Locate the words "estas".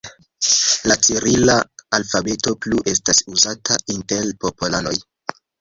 2.95-3.23